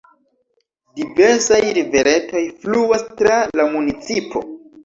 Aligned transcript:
Diversaj 0.99 1.59
riveretoj 1.79 2.43
fluas 2.65 3.07
tra 3.21 3.39
la 3.61 3.67
municipo. 3.77 4.47